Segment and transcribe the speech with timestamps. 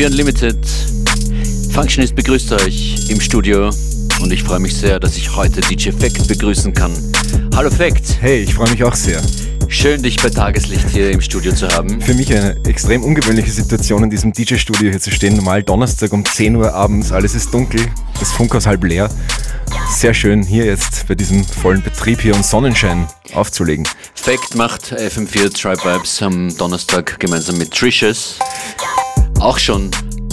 [0.00, 0.58] ist FM4 Unlimited.
[1.72, 3.70] Functionist begrüßt euch im Studio
[4.20, 6.92] und ich freue mich sehr, dass ich heute DJ Fact begrüßen kann.
[7.54, 8.16] Hallo Fact.
[8.20, 9.20] Hey, ich freue mich auch sehr.
[9.68, 12.00] Schön, dich bei Tageslicht hier im Studio zu haben.
[12.00, 15.36] Für mich eine extrem ungewöhnliche Situation, in diesem DJ-Studio hier zu stehen.
[15.36, 17.80] Normal Donnerstag um 10 Uhr abends, alles ist dunkel,
[18.18, 19.10] das Funkhaus halb leer.
[19.90, 23.86] Sehr schön, hier jetzt bei diesem vollen Betrieb hier und Sonnenschein aufzulegen.
[24.14, 28.38] Fact macht FM4 Tribe Vibes am Donnerstag gemeinsam mit Tricious.
[29.40, 29.90] Auch schon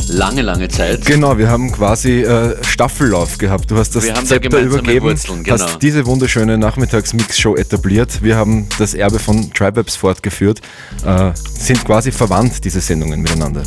[0.09, 1.05] lange, lange Zeit.
[1.05, 3.71] Genau, wir haben quasi äh, Staffellauf gehabt.
[3.71, 5.63] Du hast das Zepter übergeben, Wurzeln, genau.
[5.63, 8.21] hast diese wunderschöne Nachmittagsmix-Show etabliert.
[8.21, 10.59] Wir haben das Erbe von Tribebs fortgeführt,
[11.05, 13.63] äh, sind quasi verwandt, diese Sendungen miteinander.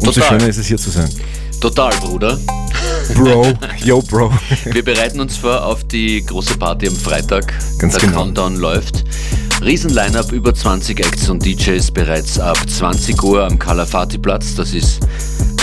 [0.00, 0.28] Umso Total.
[0.38, 1.08] schöner ist es hier zu sein.
[1.60, 2.38] Total, Bruder.
[3.14, 3.54] Bro,
[3.84, 4.32] yo, Bro.
[4.64, 7.54] Wir bereiten uns vor auf die große Party am Freitag.
[7.78, 8.22] Ganz Der genau.
[8.22, 9.04] Countdown läuft.
[9.62, 14.54] Riesen-Line-Up, über 20 Acts und DJs bereits ab 20 Uhr am Calafati Platz.
[14.54, 15.00] Das ist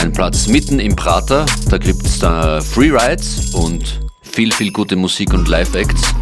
[0.01, 1.45] ein Platz mitten im Prater.
[1.69, 6.13] Da gibt es Freerides und viel, viel gute Musik und Live-Acts.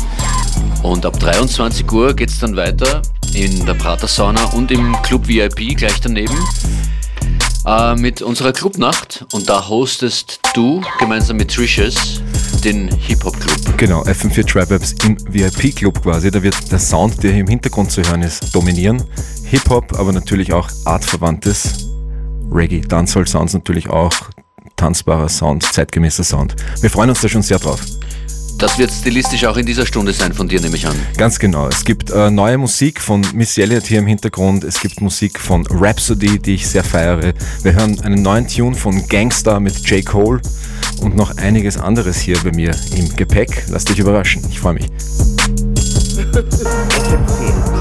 [0.83, 3.01] Und ab 23 Uhr geht es dann weiter
[3.33, 6.37] in der Prater Sauna und im Club VIP gleich daneben
[7.65, 9.25] äh, mit unserer Clubnacht.
[9.31, 12.21] Und da hostest du gemeinsam mit Tricious
[12.63, 13.77] den Hip-Hop-Club.
[13.77, 16.31] Genau, FM4 Trap Apps im VIP-Club quasi.
[16.31, 19.03] Da wird der Sound, der hier im Hintergrund zu hören ist, dominieren.
[19.45, 21.89] Hip-Hop, aber natürlich auch artverwandtes.
[22.51, 24.13] Reggae, Dancehall-Sounds natürlich auch.
[24.75, 26.55] Tanzbarer Sound, zeitgemäßer Sound.
[26.81, 27.81] Wir freuen uns da schon sehr drauf.
[28.63, 30.95] Das wird stilistisch auch in dieser Stunde sein von dir, nehme ich an.
[31.17, 31.67] Ganz genau.
[31.67, 34.63] Es gibt äh, neue Musik von Miss Elliott hier im Hintergrund.
[34.63, 37.33] Es gibt Musik von Rhapsody, die ich sehr feiere.
[37.61, 40.05] Wir hören einen neuen Tune von Gangster mit J.
[40.05, 40.39] Cole
[41.01, 43.65] und noch einiges anderes hier bei mir im Gepäck.
[43.67, 44.41] Lasst dich überraschen.
[44.49, 44.87] Ich freue mich.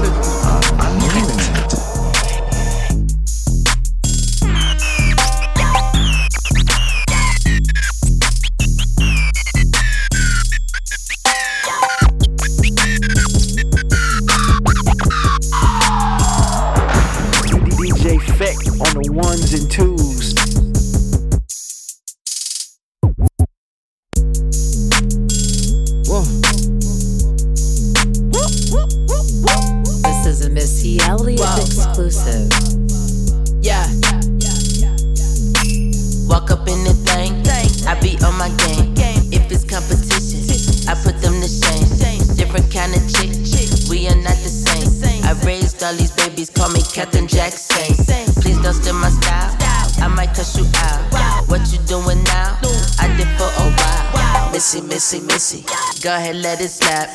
[46.43, 47.95] babies, call me Captain Jackson.
[48.41, 49.55] Please don't steal my style.
[50.01, 51.49] I might cuss you out.
[51.49, 52.59] What you doing now?
[52.99, 54.51] I did for a while.
[54.51, 55.65] Missy, missy, missy.
[56.01, 57.09] Go ahead, let it slap.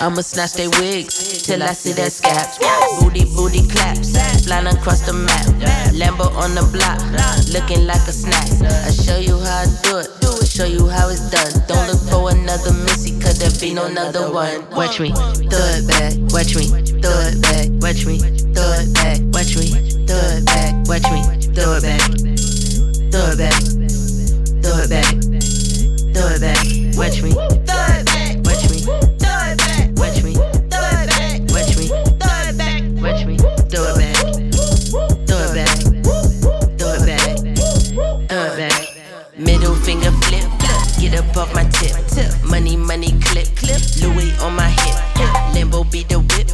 [0.00, 2.58] I'ma snatch they wigs till I see that scap.
[3.00, 4.12] Booty, booty claps.
[4.44, 5.46] Flying across the map.
[5.94, 7.00] Lambo on the block.
[7.52, 8.48] Looking like a snack.
[8.86, 10.21] I show you how I do it.
[10.52, 11.52] Show you how it's done.
[11.66, 14.68] Don't look for another Missy, cause there be no another one.
[14.70, 16.12] Watch me, throw it back.
[16.32, 16.66] Watch me,
[17.00, 17.68] throw it back.
[17.80, 18.18] Watch me,
[18.52, 19.18] throw it back.
[19.32, 19.66] Watch me,
[20.06, 20.74] throw it back.
[20.86, 21.22] Watch me,
[21.54, 22.32] throw it back
[23.12, 23.60] throw it back,
[24.62, 25.04] throw it back,
[26.14, 26.64] throw it back.
[26.96, 27.32] Watch me,
[41.36, 42.30] off my tip, tip.
[42.44, 44.94] money, money clip, clip, Louis on my hip,
[45.54, 46.48] Lambo be the whip,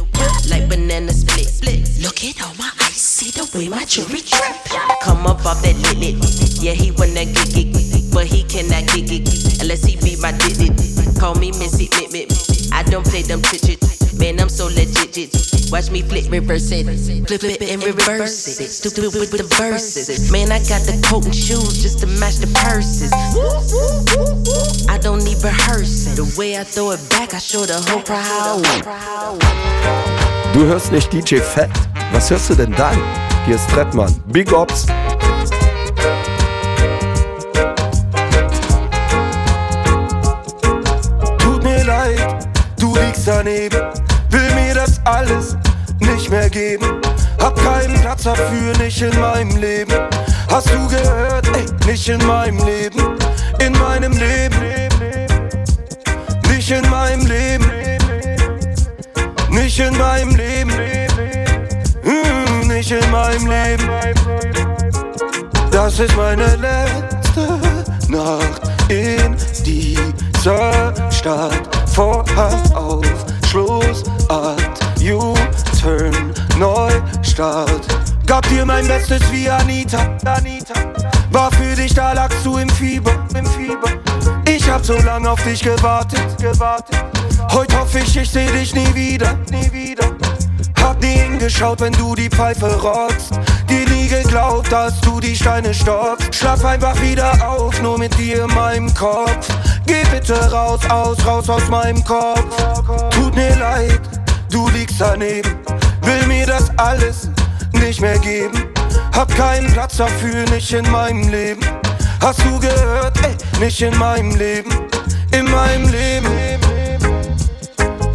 [0.49, 1.47] like banana split.
[1.47, 1.89] split.
[2.01, 4.55] Look at all my ice, see the way my jewelry drip.
[5.01, 6.63] Come up off that lit lit.
[6.63, 10.75] Yeah, he wanna get it, but he cannot get it unless he be my digit.
[11.19, 12.31] Call me Missy Mit.
[12.71, 13.79] I don't play them chit
[14.19, 14.98] Man, I'm so legit.
[15.71, 16.85] Watch me flip, reverse it,
[17.27, 18.71] flip it and reverse it.
[18.71, 20.31] Stupid with the verses.
[20.31, 23.13] Man, I got the coat and shoes just to match the purses.
[24.89, 26.15] I don't need rehearsing.
[26.15, 28.65] The way I throw it back, I show the whole crowd.
[30.53, 31.69] Du hörst nicht DJ Fett.
[32.13, 32.97] Was hörst du denn dann?
[33.45, 34.13] Hier ist Trettmann.
[34.27, 34.87] Big Ops.
[41.37, 42.49] Tut mir leid,
[42.79, 43.79] du liegst daneben.
[44.31, 45.55] Will mir das alles
[46.13, 47.01] nicht mehr geben.
[47.39, 49.93] Hab keinen Platz dafür, nicht in meinem Leben.
[50.49, 51.47] Hast du gehört?
[51.55, 53.17] Ey, nicht in meinem Leben.
[53.59, 54.57] In meinem Leben.
[56.49, 57.65] Nicht in meinem Leben.
[59.49, 60.71] Nicht in meinem Leben.
[62.03, 63.89] Hm, nicht in meinem Leben.
[65.71, 67.59] Das ist meine letzte
[68.07, 71.69] Nacht in dieser Stadt.
[71.93, 73.05] Vorhang auf,
[73.47, 74.79] Schlussart,
[75.79, 77.87] U-Turn, Neustart.
[78.25, 80.73] Gab dir mein Bestes wie Anita, Anita.
[81.31, 83.89] War für dich da, lagst du im Fieber, im Fieber.
[84.45, 86.97] Ich hab so lange auf dich gewartet, gewartet.
[87.51, 90.05] Heute hoffe ich, ich seh dich nie wieder, nie wieder.
[90.81, 93.39] Hab nie hingeschaut, wenn du die Pfeife rockst.
[93.69, 96.35] Dir nie geglaubt, dass du die Steine stoppst.
[96.35, 99.47] Schlaf einfach wieder auf, nur mit dir in meinem Kopf.
[99.85, 102.55] Geh bitte raus, aus, raus aus meinem Kopf.
[103.11, 104.01] Tut mir leid,
[104.49, 105.55] du liegst daneben.
[106.01, 107.29] Will mir das alles
[107.73, 108.65] nicht mehr geben.
[109.15, 111.61] Hab keinen Platz dafür, nicht in meinem Leben.
[112.21, 114.71] Hast du gehört, ey, nicht in meinem Leben.
[115.31, 116.27] In meinem Leben.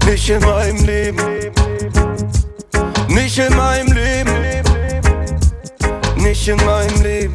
[0.07, 1.19] Nicht in meinem Leben.
[3.09, 4.33] Nicht in meinem Leben.
[6.17, 7.35] Nicht in meinem Leben.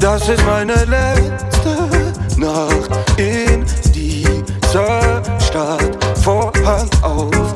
[0.00, 5.95] Das ist meine letzte Nacht in dieser Stadt.
[6.66, 7.55] Vorhang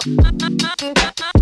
[0.00, 1.41] Don't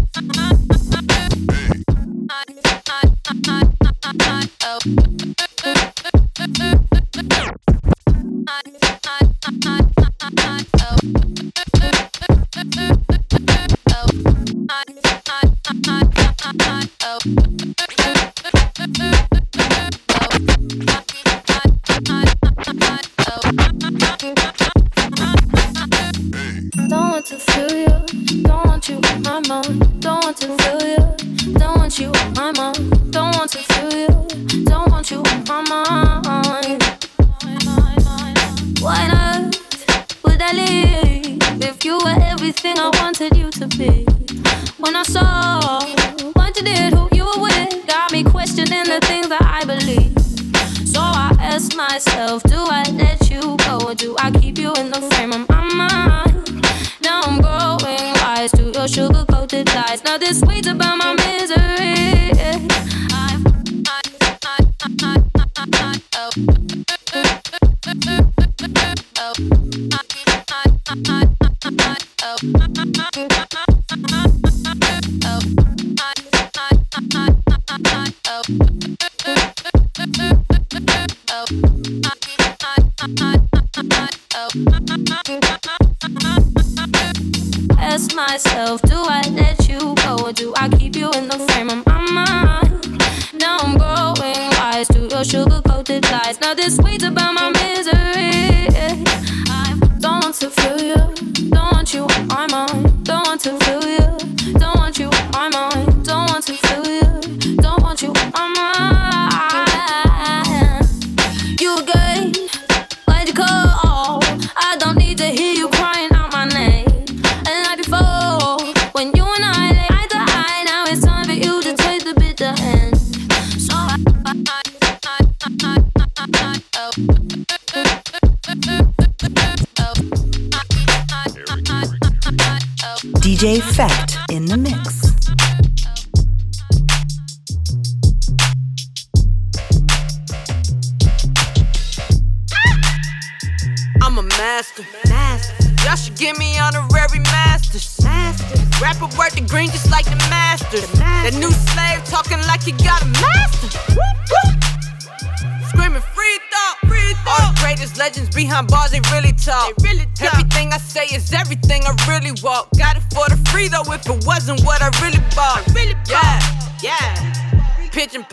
[100.31, 100.80] want to feel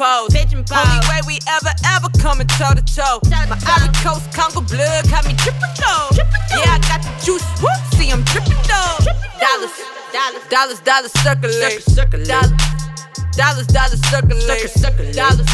[0.07, 0.31] pose.
[0.33, 0.71] Pitch pose.
[0.71, 3.19] Only way we ever, ever coming toe to toe.
[3.51, 6.07] My Ivory Coast Congo blood got me tripping though.
[6.55, 7.43] Yeah, I got the juice.
[7.59, 8.97] Whoop, see, I'm tripping though.
[9.39, 9.75] Dollars,
[10.13, 11.83] dollars, dollars, dollars, circulate.
[12.25, 14.71] Dollars, dollars, dollars, circulate.
[15.15, 15.49] Dollars,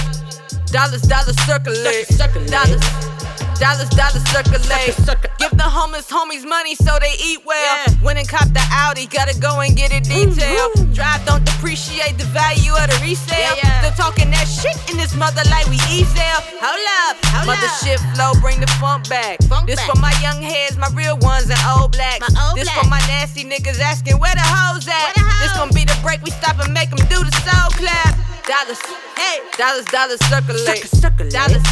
[0.72, 2.08] dollars, dollars, circulate.
[2.50, 3.13] Dollars,
[3.60, 4.96] Dollars, dollars circulate.
[5.40, 7.58] Give the homeless homies money so they eat well.
[7.58, 7.94] Yeah.
[8.02, 10.34] When and cop the Audi, gotta go and get it mm-hmm.
[10.34, 10.94] detailed.
[10.94, 13.38] Drive don't depreciate the value of the resale.
[13.38, 13.82] Yeah, yeah.
[13.82, 16.38] Still talking that shit in this mother like we easel.
[16.60, 17.84] Hold up, hold mother up.
[17.86, 19.42] shit flow, bring the funk back.
[19.46, 19.90] Funk this back.
[19.94, 22.26] for my young heads, my real ones and old blacks.
[22.34, 22.82] Old this black.
[22.82, 25.14] for my nasty niggas asking where the hoes at.
[25.14, 25.40] The hoes?
[25.46, 28.18] This gon' be the break we stop and make them do the soul clap.
[28.44, 28.82] Dollars,
[29.16, 30.84] hey, dollars, dollars circulate.
[30.84, 31.32] Circulate.
[31.32, 31.64] Dollars,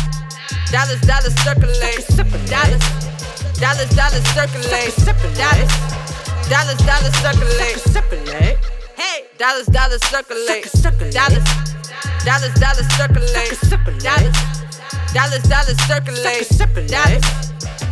[0.71, 2.07] dollars, dollars circulate.
[3.59, 4.95] Dollars, dollars, dollars circulate.
[6.49, 8.57] Dollars, dollars, dollars circulate.
[8.95, 10.63] Hey, dollars, dollars circulate.
[11.13, 11.43] Dollars,
[12.25, 13.59] dollars, dollars circulate.
[15.13, 16.47] Dollars, dollars, dollars circulate.
[16.89, 17.25] Dollars.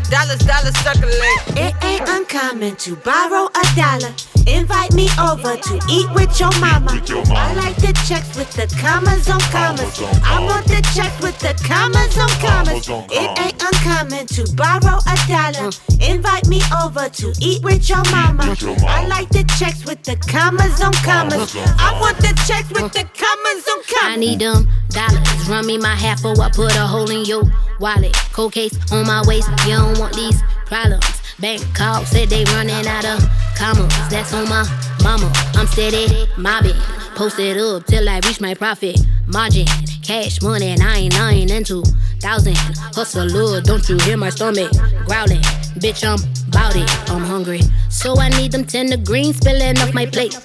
[0.10, 1.42] Dollars, dollars circulate.
[1.56, 4.14] It ain't uncommon to borrow a dollar.
[4.48, 6.98] Invite me over to eat with your mama.
[7.30, 10.02] I like the checks with the commas on commas.
[10.26, 12.90] I want the checks with the commas on commas.
[13.12, 15.70] It ain't uncommon to borrow a dollar.
[16.02, 18.56] Invite me over to eat with your mama.
[18.88, 21.56] I like the checks with the commas on commas.
[21.78, 24.14] I want the checks with the commas on commas.
[24.14, 25.50] I need them dollars.
[25.50, 27.44] Run me my half or I put a hole in your
[27.80, 28.16] wallet.
[28.34, 29.50] Cold case on my waist.
[29.66, 31.06] You don't want these problems.
[31.40, 33.20] Bank call said they running out of
[33.56, 33.94] commas.
[34.10, 34.64] That's on my
[35.04, 35.32] mama.
[35.56, 36.76] I'm steady mobbing.
[37.16, 39.66] Posted up till I reach my profit margin.
[40.02, 41.84] Cash money, nine nine into
[42.20, 42.58] thousand.
[42.96, 44.72] Hustler, don't you hear my stomach
[45.06, 45.44] growling?
[45.84, 46.90] Bitch, I'm bout it.
[47.12, 50.38] I'm hungry, so I need them tender greens spilling off my plate.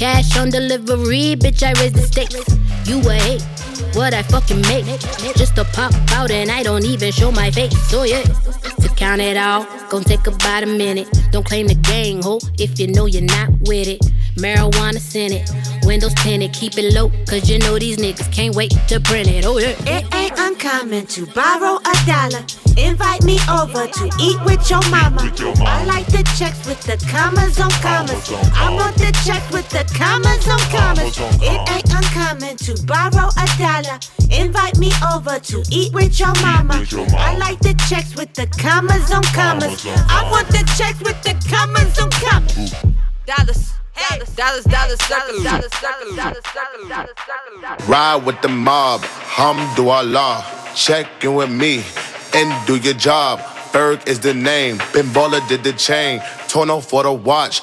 [0.00, 2.40] Cash on delivery, bitch, I raise the stakes.
[2.88, 3.42] You a hate
[3.94, 4.86] what I fucking make.
[5.36, 7.76] Just to pop out and I don't even show my face.
[7.90, 11.06] So yeah, to count it all, gon' take about a minute.
[11.32, 14.00] Don't claim the gang, ho, if you know you're not with it.
[14.36, 15.50] Marijuana Senate,
[15.84, 19.44] windows tinted, keep it low, cause you know these niggas can't wait to print it.
[19.44, 19.76] Oh yeah.
[19.80, 22.69] It ain't uncommon to borrow a dollar.
[22.80, 25.30] Invite me over to eat with your mama.
[25.68, 28.32] I like the checks with the commas on commas.
[28.56, 31.12] I want the checks with the commas on commas.
[31.44, 34.00] It ain't uncommon to borrow a dollar.
[34.32, 36.82] Invite me over to eat with your mama.
[37.18, 39.84] I like the checks with the commas on commas.
[40.08, 42.74] I want the checks with the commas on commas.
[43.26, 43.74] Dollars.
[44.34, 45.70] Dollars, dollars, dollars,
[47.86, 50.42] Ride with the mob, hamdulillah.
[50.74, 51.84] Check in with me
[52.34, 53.40] and do your job.
[53.72, 54.78] Berg is the name.
[54.78, 56.20] Baller did the chain.
[56.48, 57.62] Tono for the watch.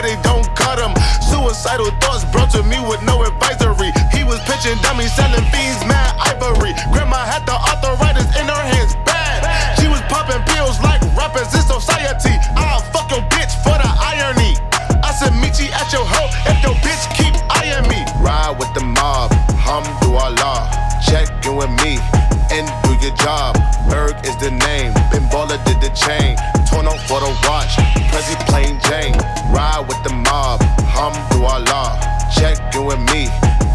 [0.00, 0.96] that it don't cut him.
[1.20, 3.92] Suicidal thoughts brought to me with no advisory.
[4.08, 6.72] He was pitching dummies, selling fiends, mad ivory.
[6.88, 9.44] Grandma had the arthritis in her hands, bad.
[9.76, 12.32] She was popping pills like rappers in society.
[12.56, 14.56] I'll fuck your bitch for the irony.
[15.04, 18.00] I said, you at your hoe if your bitch keep eyeing me.
[18.24, 20.64] Ride with the mob, hum do Allah.
[21.04, 22.00] Check in with me
[22.48, 23.60] and do your job.
[23.88, 26.36] Berg is the name, Ben Baller did the chain.
[26.70, 27.74] Torn up for the watch,
[28.10, 29.14] Prezi plain Jane.
[29.52, 31.98] Ride with the mob, hum do Allah.
[32.34, 33.26] Check in with me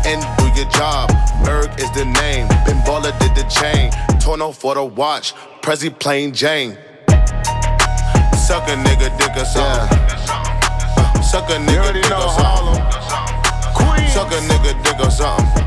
[0.06, 1.12] and do your job.
[1.44, 2.48] Berg is the name.
[2.66, 3.92] Ben Baller did the chain.
[4.20, 5.34] Torno for the watch.
[5.62, 6.78] Prezi plain Jane.
[8.48, 10.00] Suck a nigga dick or something.
[10.30, 12.82] Uh, suck a nigga dick or something.
[14.10, 15.65] Suck a nigga dick or something.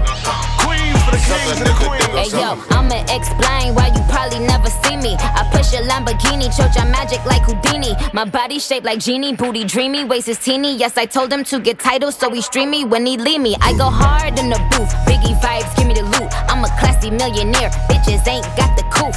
[1.09, 5.17] Hey yo, I'ma explain why you probably never see me.
[5.19, 7.95] I push a Lamborghini, choke your magic like Houdini.
[8.13, 10.77] My body shaped like genie, booty dreamy, waist is teeny.
[10.77, 13.57] Yes, I told him to get titles, so he stream me when he leave me.
[13.61, 16.31] I go hard in the booth, Biggie vibes, give me the loot.
[16.51, 19.15] I'm a classy millionaire, bitches ain't got the coof.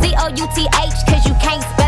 [0.00, 1.83] C O U T H, cause you can't spell.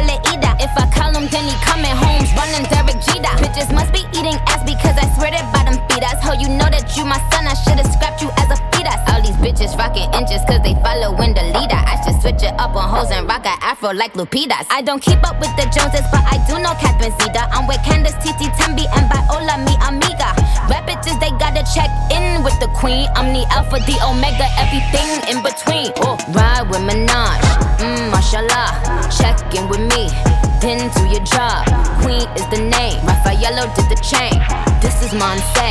[0.66, 3.30] If I call him, then he coming home, running Derek Jeter.
[3.38, 6.18] Bitches must be eating ass because I swear that bottom feed us.
[6.26, 8.98] Ho, you know that you my son, I should've scrapped you as a fetus.
[9.06, 11.78] All these bitches rocking inches cause they following the leader.
[11.78, 14.66] I should switch it up on hoes and rock a afro like Lupitas.
[14.66, 17.46] I don't keep up with the Joneses, but I do know Catherine Zeta.
[17.54, 20.34] I'm with Candace, Titi, Tembi, and Viola, mi amiga.
[20.66, 23.06] Rap bitches, they gotta check in with the queen.
[23.14, 25.94] I'm the alpha, the omega, everything in between.
[26.02, 27.38] Oh, ride with Minaj,
[27.78, 28.82] mmm, mashallah.
[29.14, 30.10] Check in with me,
[30.60, 31.66] then do your job.
[32.02, 34.36] Queen is the name, Raffaello did the chain.
[34.80, 35.68] This is Monse,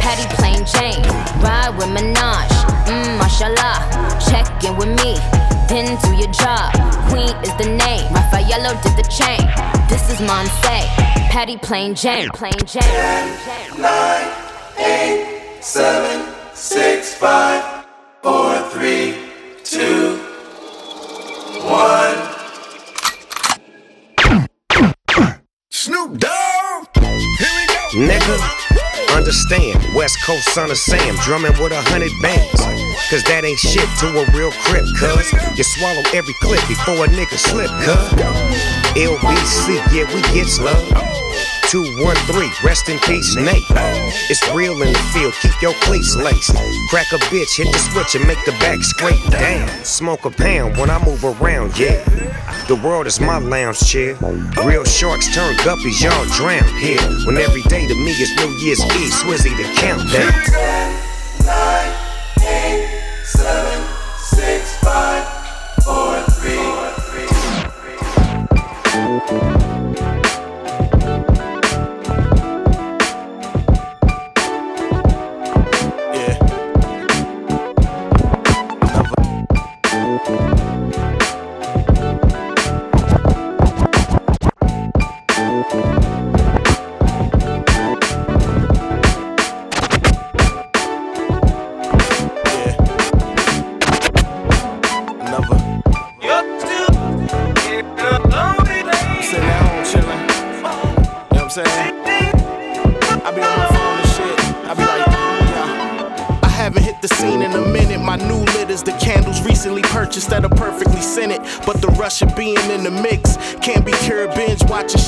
[0.00, 1.02] Patty plain Jane.
[1.42, 2.48] Ride with Minaj,
[2.86, 3.78] mmm, mashallah.
[4.28, 5.14] Check in with me,
[5.68, 6.72] then do your job.
[7.08, 9.44] Queen is the name, Raffaello did the chain.
[9.88, 10.86] This is Monse,
[11.30, 12.82] Patty plain Jane, plain Jane.
[12.82, 14.28] Ten, nine,
[14.78, 17.84] eight, seven, six, five,
[18.22, 19.16] four, three,
[19.64, 20.16] two,
[21.64, 22.33] one.
[25.84, 28.08] Snoop Dogg, here we go.
[28.08, 32.62] Nigga, understand, West Coast son of Sam, drumming with a hundred bands.
[33.10, 35.30] Cause that ain't shit to a real crip, cuz.
[35.58, 38.00] You swallow every clip before a nigga slip, cuz.
[38.96, 41.03] LBC, yeah, we get love.
[41.74, 43.64] 213, rest in peace, Nate.
[44.30, 46.54] It's real in the field, keep your cleats laced.
[46.88, 49.66] Crack a bitch, hit the switch and make the back scrape down.
[49.82, 51.98] Smoke a pound when I move around, yeah.
[52.68, 54.14] The world is my lounge chair.
[54.64, 57.02] Real sharks turn guppies, y'all drown here.
[57.26, 60.30] When every day to me is New Year's Eve, Swizzy the countdown.
[61.44, 61.92] Nine,
[62.38, 62.86] eight,
[63.24, 63.63] seven,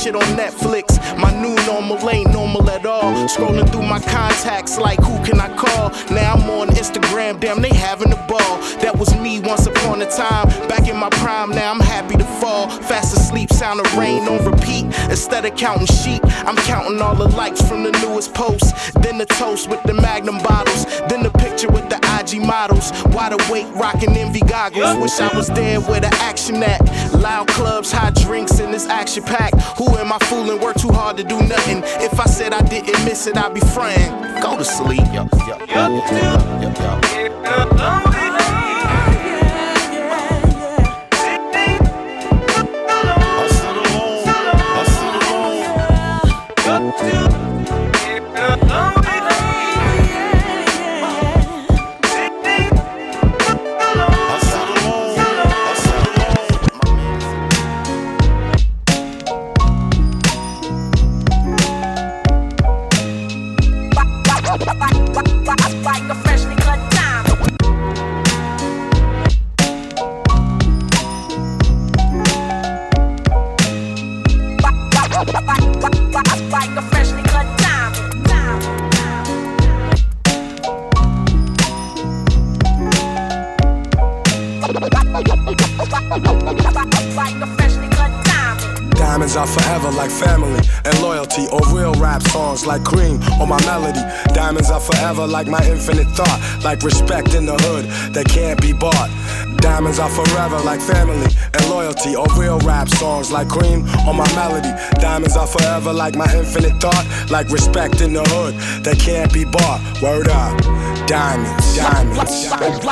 [0.06, 0.86] shit on Netflix.
[1.18, 3.12] My new normal ain't normal at all.
[3.26, 5.90] Scrolling through my contacts like who can I call?
[6.14, 8.58] Now I'm on Instagram, damn, they having a ball.
[8.82, 10.48] That was me once upon a time.
[10.68, 12.68] Back in my prime, now I'm happy to fall.
[12.68, 14.55] Fast asleep, sound of rain on.
[15.16, 18.92] Instead of counting sheep, I'm counting all the likes from the newest posts.
[19.00, 20.84] Then the toast with the magnum bottles.
[21.08, 22.92] Then the picture with the IG models.
[23.06, 24.94] Wide awake, rocking envy goggles.
[24.98, 26.82] Wish I was there where the action at.
[27.14, 29.54] Loud clubs, hot drinks in this action pack.
[29.78, 30.60] Who am I fooling?
[30.60, 31.82] Work too hard to do nothing.
[32.04, 34.12] If I said I didn't miss it, I'd be frying.
[34.42, 35.00] Go to sleep.
[35.14, 38.35] Yo, yo, yo, yo, yo, yo.
[92.66, 94.00] Like cream on my melody.
[94.34, 98.72] Diamonds are forever like my infinite thought, like respect in the hood that can't be
[98.72, 99.10] bought.
[99.58, 104.28] Diamonds are forever like family and loyalty or real rap songs like cream on my
[104.34, 104.70] melody.
[105.00, 109.44] Diamonds are forever like my infinite thought, like respect in the hood that can't be
[109.44, 109.80] bought.
[110.02, 110.60] Word up.
[111.06, 112.84] Diamonds, diamonds, diamonds.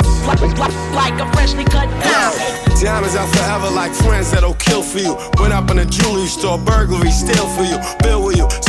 [0.94, 2.64] Like a freshly cut diamond.
[2.80, 5.16] Diamonds are forever like friends that'll kill for you.
[5.38, 7.78] Went up in a jewelry store, burglary, steal for you.
[8.02, 8.23] Bill you,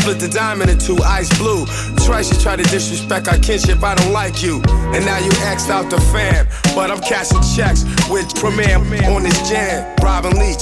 [0.05, 1.65] split the diamond in two, ice blue.
[2.05, 4.61] Twice you try to disrespect our kinship, I don't like you.
[4.93, 6.45] And now you axed out the fam.
[6.75, 8.77] But I'm cashing checks with Premier
[9.09, 9.95] on this jam.
[10.03, 10.61] Robin Leach,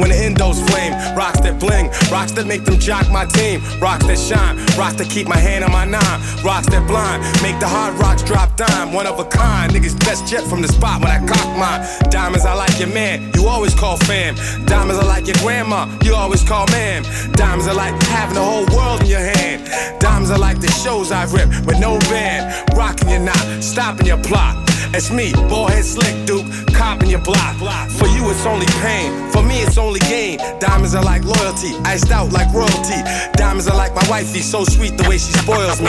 [0.00, 0.92] when the endos flame.
[1.14, 5.08] Rocks that bling, rocks that make them jock my team, rocks that shine, rocks that
[5.10, 8.92] keep my hand on my nine, rocks that blind, make the hard rocks drop dime.
[8.92, 11.84] One of a kind, niggas best jet from the spot when I cock mine.
[12.10, 14.34] Diamonds, I like your man, you always call fam.
[14.64, 17.04] Diamonds, I like your grandma, you always call ma'am.
[17.32, 19.68] Diamonds, are like having the whole world in your hand.
[20.00, 24.22] Diamonds, are like the shows I've rip with no band, rocking your knot, stopping your
[24.22, 24.56] plot.
[24.92, 25.30] It's me,
[25.70, 27.56] head slick Duke, copping your block.
[27.90, 29.30] For you, it's only pain.
[29.30, 30.38] For me, it's only gain.
[30.58, 32.98] Diamonds are like loyalty, iced out like royalty.
[33.34, 35.86] Diamonds are like my wifey, so sweet the way she spoils me.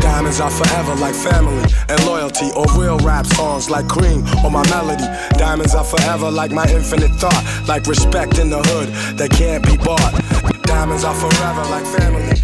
[0.00, 4.62] Diamonds are forever like family and loyalty, or real rap songs like cream or my
[4.68, 5.06] melody.
[5.38, 9.78] Diamonds are forever like my infinite thought, like respect in the hood that can't be
[9.78, 10.12] bought.
[10.64, 12.40] Diamonds are forever like family.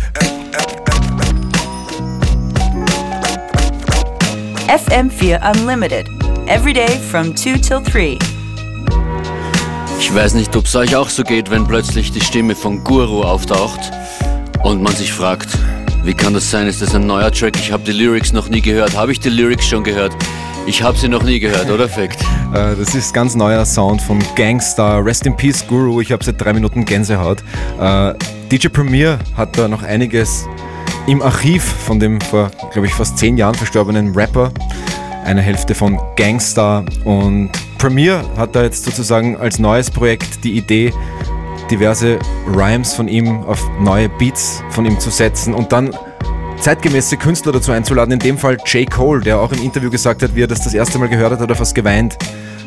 [4.69, 6.11] FM4 Unlimited.
[6.49, 8.19] Every day from 2 till 3.
[10.01, 13.23] Ich weiß nicht, ob es euch auch so geht, wenn plötzlich die Stimme von Guru
[13.23, 13.93] auftaucht
[14.65, 15.49] und man sich fragt,
[16.03, 16.67] wie kann das sein?
[16.67, 17.57] Ist das ein neuer Track?
[17.57, 18.97] Ich habe die Lyrics noch nie gehört.
[18.97, 20.17] Habe ich die Lyrics schon gehört?
[20.67, 22.21] Ich habe sie noch nie gehört, oder Fact?
[22.53, 25.05] Äh, das ist ganz neuer Sound von Gangstar.
[25.05, 26.01] Rest in Peace Guru.
[26.01, 27.39] Ich habe seit drei Minuten Gänsehaut.
[27.81, 28.15] Äh,
[28.51, 30.45] DJ Premier hat da noch einiges
[31.07, 34.51] im Archiv von dem vor, glaube ich, fast zehn Jahren verstorbenen Rapper.
[35.25, 36.85] Eine Hälfte von Gangstar.
[37.05, 40.92] Und Premier hat da jetzt sozusagen als neues Projekt die Idee,
[41.71, 42.19] diverse
[42.55, 45.90] Rhymes von ihm auf neue Beats von ihm zu setzen und dann
[46.61, 48.12] zeitgemäße Künstler dazu einzuladen.
[48.12, 48.90] In dem Fall J.
[48.90, 51.40] Cole, der auch im Interview gesagt hat, wie er das das erste Mal gehört hat,
[51.40, 52.16] hat er fast geweint.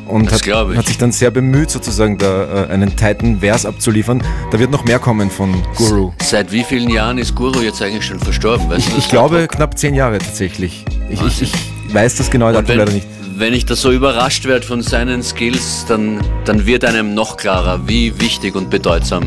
[0.09, 4.23] Und hat, hat, sich dann sehr bemüht, sozusagen da äh, einen tighten Vers abzuliefern.
[4.51, 6.11] Da wird noch mehr kommen von Guru.
[6.21, 8.69] Seit wie vielen Jahren ist Guru jetzt eigentlich schon verstorben?
[8.69, 10.83] Weißt ich, ich glaube knapp zehn Jahre tatsächlich.
[11.09, 11.53] Ich, ich, ich
[11.93, 13.07] weiß das genaue Datum leider nicht
[13.39, 17.87] wenn ich da so überrascht werde von seinen Skills, dann, dann wird einem noch klarer,
[17.87, 19.25] wie wichtig und bedeutsam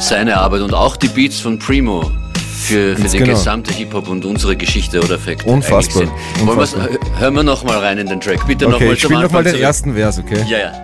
[0.00, 2.10] seine Arbeit und auch die Beats von Primo
[2.54, 3.32] für, für den genau.
[3.32, 6.04] gesamte Hip-Hop und unsere Geschichte oder Fact Unfassbar.
[6.40, 6.88] Unfassbar.
[7.18, 8.46] hören wir nochmal rein in den Track.
[8.46, 9.22] Bitte okay, nochmal zum Anfang.
[9.22, 10.44] nochmal den ersten Vers, okay?
[10.48, 10.83] Ja, ja.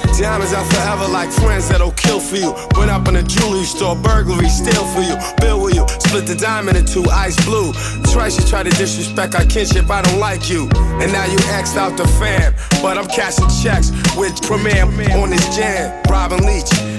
[0.17, 2.53] Diamonds are forever like friends that'll kill for you.
[2.77, 5.15] Went up in a jewelry store, burglary, steal for you.
[5.39, 7.73] Bill with you, split the diamond in two, ice blue.
[8.13, 10.69] Twice you try to disrespect our kinship, I don't like you.
[11.01, 12.53] And now you axed out the fam.
[12.81, 14.83] But I'm cashing checks with Premier
[15.17, 16.01] on this jam.
[16.09, 16.69] Robin Leach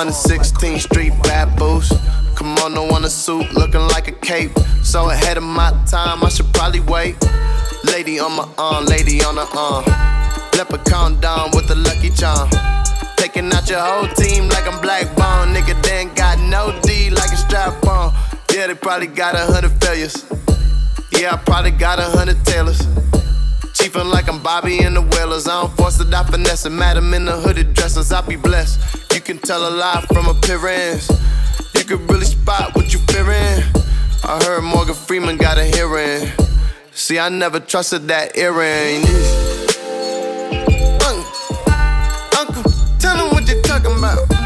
[0.00, 1.92] 116th Street bad boost.
[2.34, 4.58] Kimono on a suit, looking like a cape.
[4.82, 7.16] So ahead of my time, I should probably wait.
[7.84, 9.84] Lady on my arm, lady on the arm.
[10.56, 12.48] Leprechaun down with the lucky charm.
[13.18, 15.54] Taking out your whole team like I'm black bone.
[15.54, 18.14] Nigga, then got no D like a strap on.
[18.54, 20.24] Yeah, they probably got a hundred failures.
[21.12, 22.80] Yeah, I probably got a hundred tailors.
[23.74, 25.46] Chiefin' like I'm Bobby in the Whalers.
[25.46, 26.70] I don't force it, I finesse it.
[26.70, 29.09] Madam in the hooded dresses, I be blessed.
[29.30, 31.08] Can tell a lie from appearance.
[31.76, 33.62] You can really spot what you fearing.
[34.24, 36.32] I heard Morgan Freeman got a hearing.
[36.90, 39.04] See, I never trusted that earring.
[41.06, 41.30] Uncle,
[42.40, 44.39] uncle, tell him what you're talking about.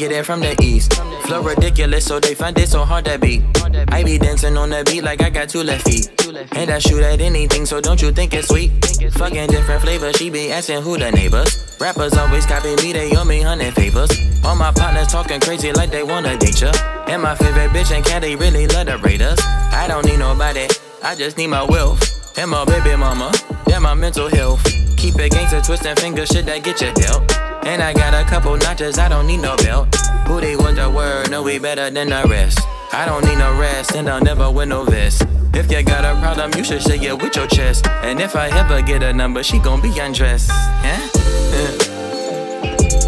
[0.00, 0.94] Get it from the east.
[1.26, 3.42] Flow ridiculous, so they find it so hard to beat.
[3.88, 6.08] I be dancing on the beat like I got two left feet.
[6.52, 8.70] And I shoot at anything, so don't you think it's sweet?
[9.12, 11.76] Fucking different flavors, she be asking who the neighbors.
[11.78, 14.10] Rappers always copy me, they owe me hundred favors.
[14.42, 16.72] All my partners talking crazy like they wanna date ya.
[17.06, 19.38] And my favorite bitch and they really love the Raiders.
[19.42, 20.66] I don't need nobody,
[21.02, 22.00] I just need my wealth.
[22.38, 23.32] And my baby mama,
[23.66, 24.64] yeah, my mental health.
[24.96, 27.49] Keep it gangster, twisting fingers, shit that get you dealt.
[27.70, 29.94] And I got a couple notches, I don't need no belt.
[30.26, 32.58] Booty was the word, no, we better than the rest.
[32.92, 35.22] I don't need no rest, and I'll never win no vest.
[35.54, 37.86] If you got a problem, you should shake it with your chest.
[38.02, 40.48] And if I ever get a number, she gon' be undressed.
[40.48, 41.00] Yeah?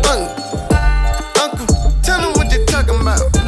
[0.07, 0.31] Uncle,
[1.43, 3.42] uncle, tell him what you're talking about.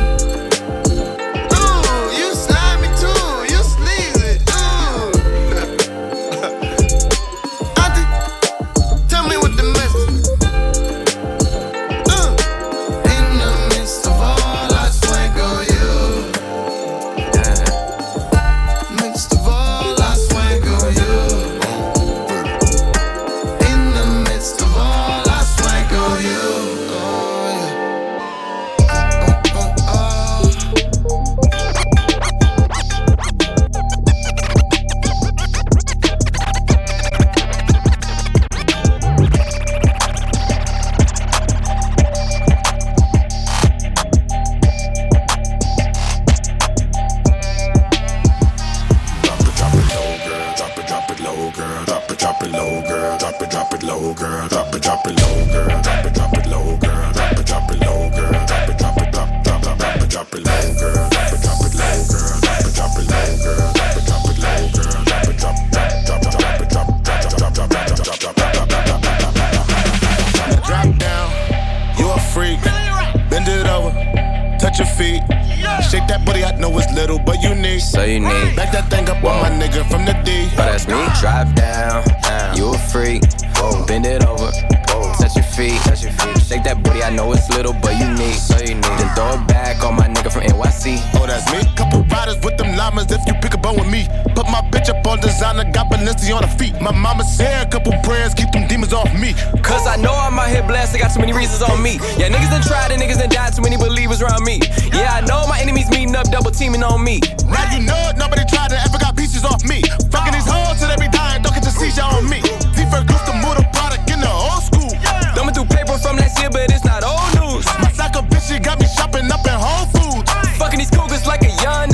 [94.84, 96.80] switch up on designer, got Balenci on the feet.
[96.80, 99.32] My mama said a couple prayers, keep them demons off me.
[99.62, 101.96] Cause I know I'm out here I got too many reasons on me.
[102.18, 104.60] Yeah, niggas done tried and niggas done died, too many believers around me.
[104.92, 107.20] Yeah, I know my enemies meeting up, double teaming on me.
[107.48, 109.80] Now you know it, nobody tried to ever got pieces off me.
[110.10, 112.40] Fucking these hoes till they be dying, don't get your seizure on me.
[112.76, 113.34] T-Fur Goose, the
[113.72, 114.90] product in the old school.
[115.34, 117.64] Thumbing through paper from last year, but it's not old news.
[117.80, 120.30] My psycho bitch, she got me shopping up in Whole Foods.
[120.58, 121.93] Fucking these cougars like a young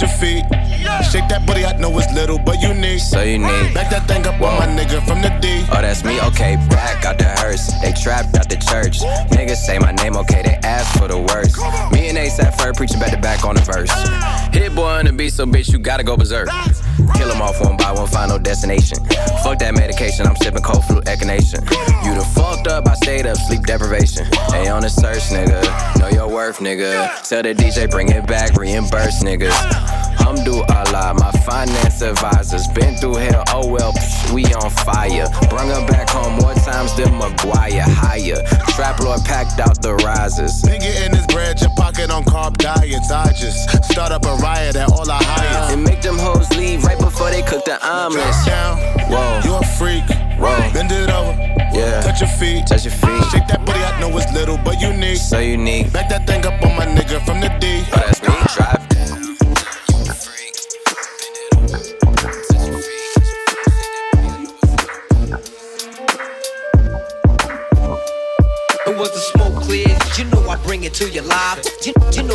[0.00, 0.44] your feet.
[1.10, 2.98] Shake that booty, I know it's little, but you need.
[2.98, 3.74] So you need.
[3.74, 5.64] Back that thing up on my nigga from the D.
[5.70, 6.56] Oh, that's me, okay.
[6.68, 7.72] Back out the hearse.
[7.82, 9.00] They trapped out the church.
[9.30, 10.42] Niggas say my name, okay.
[10.42, 11.58] They ask for the worst.
[11.92, 13.90] Me and Ace at first, preaching back to back on the verse.
[14.52, 16.48] Hit boy on the beat, so bitch, you gotta go berserk.
[17.14, 19.04] Kill them off one by one, final destination.
[19.42, 21.60] Fuck that medication, I'm sipping cold flu echinacea.
[22.04, 24.26] You the fucked up, I stayed up, sleep deprivation.
[24.50, 25.60] They on the search, nigga.
[26.00, 27.22] Know your worth, nigga.
[27.28, 30.04] Tell the DJ, bring it back, reimburse, niggas.
[30.94, 32.66] Allah, my finance advisors.
[32.68, 35.26] Been through hell, oh well, psh, we on fire.
[35.50, 37.82] Bring her back home more times than Maguire.
[37.82, 38.42] Higher.
[38.74, 40.62] Trap Lord packed out the risers.
[40.62, 43.10] Nigga in his bread, your pocket on carb diets.
[43.10, 45.72] I just start up a riot at all I hire.
[45.72, 48.44] And make them hoes leave right before they cook the omelets.
[48.46, 48.78] Down.
[49.10, 49.40] Whoa.
[49.44, 50.04] You a freak.
[50.38, 50.56] Whoa.
[50.72, 51.32] Bend it over.
[51.72, 52.00] Yeah.
[52.02, 52.66] Touch your feet.
[52.66, 53.24] Touch your feet.
[53.30, 55.18] Shake that booty, I know it's little, but unique.
[55.18, 55.92] So unique.
[55.92, 57.82] Back that thing up on my nigga from the D.
[57.92, 58.28] Oh, that's me.
[58.54, 59.36] Drive down.
[68.86, 69.88] It was the smoke clear.
[70.16, 71.64] You know I bring it to you live.
[71.82, 72.33] You, you know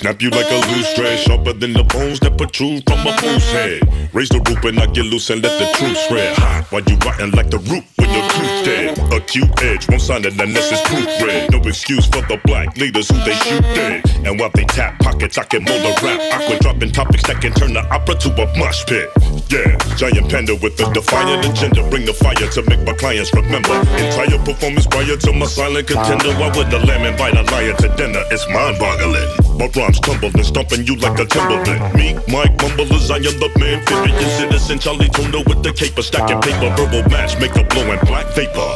[0.00, 3.44] Snap you like a loose thread, sharper than the bones that protrude from a fool's
[3.52, 3.82] head.
[4.14, 6.34] Raise the roof and I get loose and let the truth spread.
[6.38, 8.98] Hot while you rotten like the root your tooth dead.
[9.12, 11.50] Acute edge, won't sign it unless it's proofread.
[11.50, 14.04] No excuse for the black leaders who they shoot dead.
[14.26, 16.20] And while they tap pockets, I can mold a rap.
[16.34, 19.08] Aqua dropping topics that can turn the opera to a mosh pit.
[19.48, 21.88] Yeah, giant panda with a defiant agenda.
[21.90, 23.74] Bring the fire to make my clients remember.
[23.98, 26.32] Entire performance prior to my silent contender.
[26.38, 28.22] Why would the lamb invite a lion to dinner?
[28.30, 29.28] It's mind boggling.
[29.60, 31.94] My rhymes tumbling, stomping you like a Timberland.
[31.94, 33.84] Me, Mike, mumblers, I am the man.
[33.86, 38.26] Furious citizen, Charlie Tuna with the caper, stacking paper, verbal match, make a blowing black
[38.34, 38.72] vapor.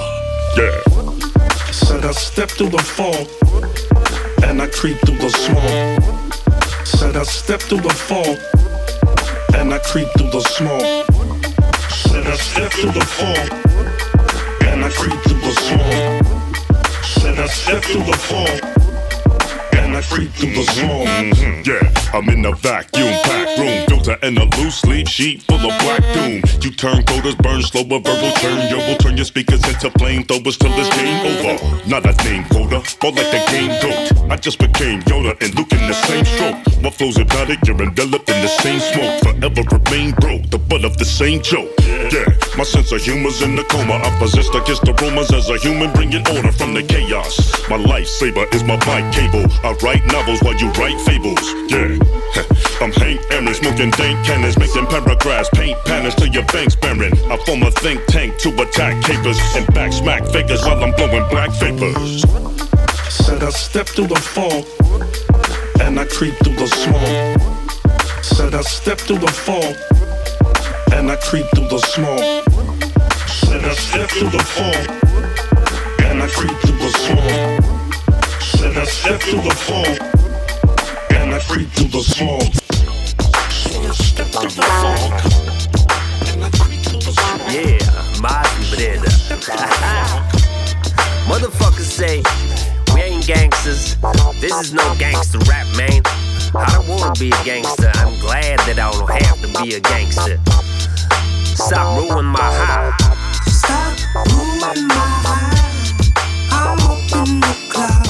[0.56, 0.80] Yeah.
[1.70, 3.28] Said I step through the fog,
[4.44, 6.84] and I creep through the small.
[6.84, 8.38] Said I step through the fog,
[9.56, 11.04] and I creep through the small.
[11.90, 13.48] Said I step through the fog,
[14.68, 16.82] and I creep through the small.
[17.02, 18.73] Said I step through the fog
[19.94, 21.06] I creep through the small.
[21.06, 21.62] Mm-hmm.
[21.64, 25.78] Yeah, I'm in a vacuum packed room, filter and a loose sleep sheet full of
[25.80, 26.42] black doom.
[26.62, 28.68] You turn coders, burn slower, verbal turn.
[28.70, 31.88] Yo, will turn your speakers into flamethrowers till it's game over.
[31.88, 34.30] Not a name quota, but like the game goat.
[34.30, 36.82] I just became Yoda and Luke in the same stroke.
[36.82, 39.20] My flow's hypnotic, you're enveloped in the same smoke.
[39.22, 41.70] Forever remain broke, the butt of the same joke.
[42.10, 42.26] Yeah,
[42.56, 43.94] my sense of humor's in the coma.
[43.94, 47.38] I possess against the rumors as a human, bringing order from the chaos.
[47.68, 49.46] My lifesaver is my mic cable.
[49.62, 51.44] I write novels while you write fables.
[51.68, 52.00] Yeah.
[52.80, 57.12] I'm Hank Aaron, smoking dank cannons, making paragraphs, paint patterns to your bank's barren.
[57.30, 61.28] I form a think tank to attack capers and back smack fakers while I'm blowing
[61.28, 62.22] black vapors.
[63.12, 64.64] Said I step through the fog
[65.80, 68.22] and I creep through the small.
[68.22, 69.76] Said I step through the fog
[70.94, 72.18] and I creep through the small.
[73.28, 74.88] Said I step through the fog
[76.06, 77.63] and I creep through the small.
[78.74, 79.86] Said I step through the fog
[81.10, 82.40] and I creep through the small.
[82.40, 85.14] Said I step through the fog
[86.26, 87.38] and I creep through the small.
[87.54, 87.78] Yeah,
[88.18, 88.42] my
[88.74, 89.14] brother.
[91.30, 92.18] Motherfuckers say
[92.92, 93.94] we ain't gangsters.
[94.40, 96.02] This is no gangster rap, man.
[96.56, 97.92] I don't wanna be a gangster.
[97.94, 100.40] I'm glad that I don't have to be a gangster.
[101.54, 102.90] Stop ruining my high.
[103.46, 105.62] Stop ruining my high.
[106.50, 108.03] I'm up in the clouds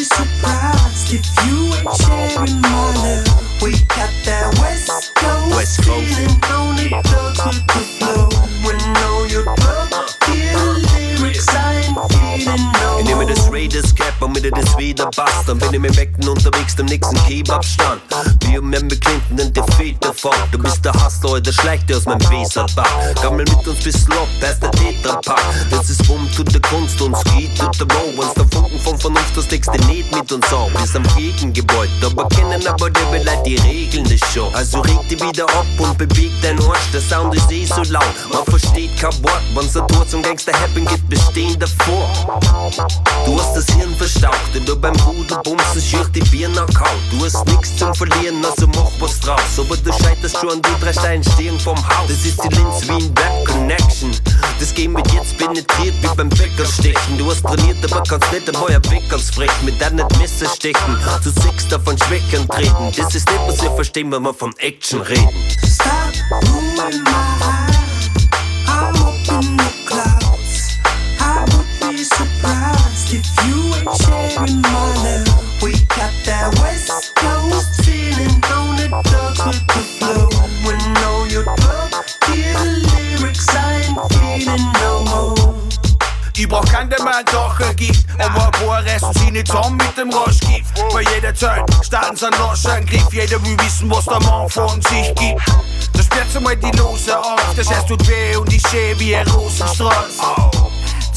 [0.00, 3.62] be surprised if you ain't sharing my love.
[3.62, 6.14] We got that West Coast, West Coast.
[6.14, 8.28] feeling on it, thugs with the flow.
[8.64, 12.69] When all your drugs, hear the lyrics, I ain't feeling
[13.20, 15.48] nehme das Raiders Cap, damit ihr das wieder passt.
[15.48, 18.00] Dann bin ich mir weg unterwegs, dem nächsten Kebabstand.
[18.46, 20.32] Wir Member Clinton und der Feed davon.
[20.52, 22.86] Du bist der Hustler, der schleicht dir aus meinem Weserback.
[23.22, 25.40] Gammel mit uns bis Lob, erst der Tetrapack.
[25.70, 28.12] Das ist Bumm zu der Kunst und Ski to the Row.
[28.16, 30.72] Wenn's der Funken von Vernunft, das legst du nicht mit uns auf.
[30.80, 34.50] Bis am Gegengebäude, aber kennen aber der Beleit die Regeln des Show.
[34.54, 36.90] Also reg dich wieder ab und beweg dein Arsch.
[36.92, 39.42] Der Sound ist eh so laut, man versteht kein Wort.
[39.54, 42.08] Wenn's ein Tor zum Gangster Happen gibt, bestehen davor.
[43.24, 46.88] Du hast das Hirn verstaucht, denn du beim Rudel bumsen schür die Birne kaut.
[47.10, 49.58] Du hast nix zum Verlieren, also mach was draus.
[49.58, 52.08] Aber du scheiterst schon an die drei Steinstehen vom Haus.
[52.08, 54.10] Das ist die Linz wie ein Rap Connection.
[54.58, 57.18] Das Game wird jetzt penetriert wie beim Bäckerstechen.
[57.18, 59.64] Du hast trainiert, aber kannst nicht einmal ein Bäckers frechen.
[59.64, 62.92] Mit deinem Messer stechen, zu sechs davon Schwächern treten.
[62.96, 65.28] Das ist nicht, was wir verstehen, wenn wir von Action reden.
[65.64, 66.00] Stop
[73.12, 75.62] if you ain't sharing my love.
[75.62, 80.28] We got that West Coast feeling on the dogs with the flow.
[80.64, 81.90] When all your club,
[82.26, 85.54] hear the lyrics, I ain't feeling no more.
[86.36, 88.00] Ich brauch keinen, der mir einen Dacher gibt.
[88.90, 90.74] Reißen sie nicht zusammen mit dem Rauschgift.
[90.92, 93.12] Bei jeder Zeit starten sie einen Naschangriff.
[93.12, 95.42] Jeder will wissen, was der Mann von sich gibt.
[95.92, 97.54] Da sperrt sie die Lose auf.
[97.56, 100.69] Das heißt, tut weh und ich seh wie ein Rosenstrauß.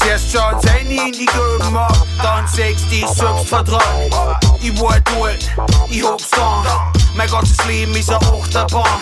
[0.08, 3.80] Eerst John zijn in die ab, dann Dan 60 selbst fordrøm
[4.60, 5.38] Ich hvor duel,
[5.88, 9.00] ich hab's Man Mein ganzes Leben ist ein Achterbahn.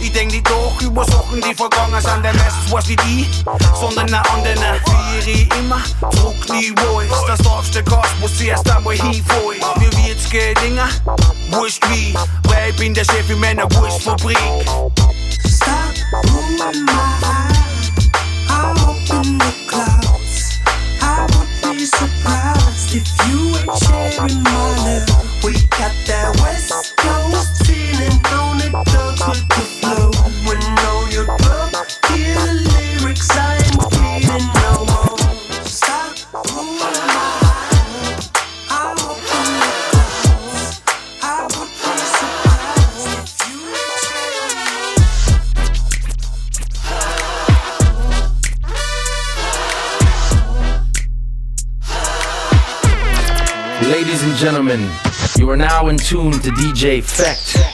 [0.00, 3.44] Ich denk nicht doch über Sachen, die vergangen sind, denn meistens weiß nicht ich,
[3.78, 4.76] sondern ein anderer.
[4.84, 7.24] Viere immer, druck nie weiß.
[7.26, 9.60] Das darfste Kost muss zuerst einmal hinfallen.
[9.76, 10.88] Wie wird's gelingen?
[11.50, 12.14] Wurscht wie,
[12.44, 14.38] weil ich bin der Chef in meiner Wurstfabrik.
[15.46, 17.58] Stop, boom, my eye.
[18.50, 20.07] I open the cloud.
[21.78, 24.57] Be surprised if you ain't sharing my
[56.12, 57.67] now in tune to DJ Phekt.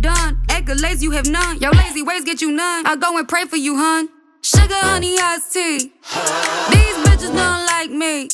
[0.00, 0.36] Done?
[0.48, 1.58] Accolades you have none.
[1.58, 2.86] Your lazy ways get you none.
[2.86, 4.08] I go and pray for you, hun.
[4.42, 5.78] Sugar, honey, iced tea.
[5.78, 8.28] These bitches don't like me.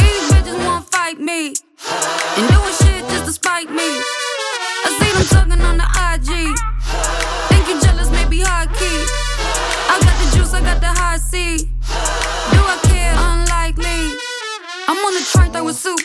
[0.00, 1.54] These bitches won't fight me.
[2.36, 3.88] And doing shit just to spite me.
[4.84, 6.56] I see them talking on the IG.
[7.48, 9.06] Think you jealous, maybe high key.
[9.88, 11.71] I got the juice, I got the high C.
[15.22, 15.62] the train throwing.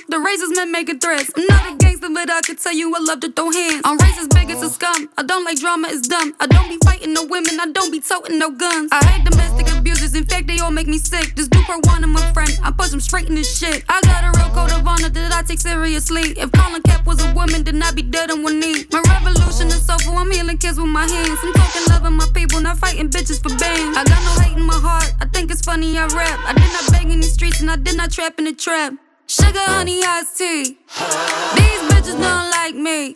[0.08, 1.32] The razors men making threats.
[1.36, 3.82] I'm not a gangster, but I can tell you I love to throw hands.
[3.84, 5.10] I'm racist, big as a scum.
[5.18, 6.34] I don't like drama, it's dumb.
[6.40, 8.90] I don't be fighting no women, I don't be toting no guns.
[8.92, 11.36] I hate domestic abusers, in fact, they all make me sick.
[11.36, 13.84] This dude per one of my friend, I push him straight in this shit.
[13.90, 16.38] I got a real code of honor that I take seriously.
[16.38, 18.86] If Colin Cap was a woman, then I'd be dead on one knee.
[18.92, 21.40] My revolution is soulful, I'm healing kids with my hands.
[21.44, 23.98] I'm talking loving my people, not fighting bitches for bands.
[23.98, 26.40] I got no hate in my heart, I think it's funny I rap.
[26.46, 28.94] I did not beg in the streets and I did not trap in the trap.
[29.30, 30.64] Sugar, honey, iced tea.
[30.64, 33.12] These bitches don't like me.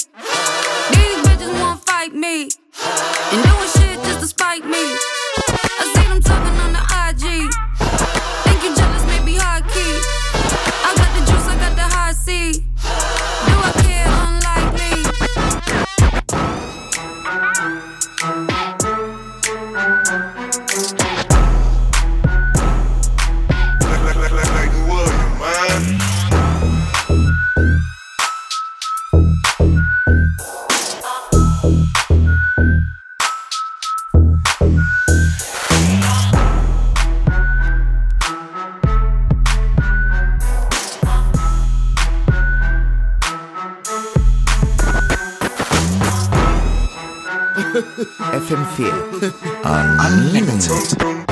[0.92, 2.50] These bitches won't fight me.
[3.32, 4.74] And doing shit just to spite me.
[4.76, 6.91] I see them talking on the
[47.74, 49.32] FM4
[49.64, 51.31] Unlimited.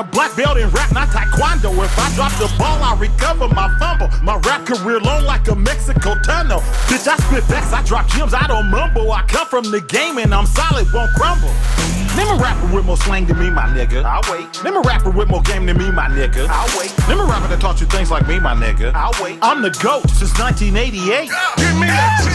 [0.00, 1.70] A black belt in rap, not taekwondo.
[1.84, 4.08] If I drop the ball, I recover my fumble.
[4.22, 6.60] My rap career long like a Mexico tunnel.
[6.88, 9.12] Bitch, I spit facts, I drop gems, I don't mumble.
[9.12, 11.52] I come from the game and I'm solid, won't crumble.
[12.16, 14.02] Name a rapper with more slang than me, my nigga.
[14.02, 14.48] I'll wait.
[14.64, 16.48] Name a rapper with more game than me, my nigga.
[16.48, 16.90] I'll wait.
[17.06, 18.92] Name a rapper that taught you things like me, my nigga.
[18.94, 19.38] I'll wait.
[19.42, 21.28] I'm the GOAT since 1988.
[21.60, 22.26] Give me a G,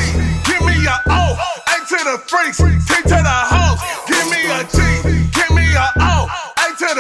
[0.46, 1.34] give me a O,
[1.66, 3.55] A to the freaks, T to the